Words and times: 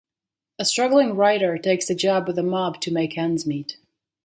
A 0.57 0.65
struggling 0.65 1.15
writer 1.15 1.59
takes 1.59 1.87
a 1.91 1.93
job 1.93 2.25
with 2.25 2.35
the 2.37 2.41
mob 2.41 2.81
to 2.81 2.91
make 2.91 3.15
ends 3.19 3.45
meet. 3.45 3.77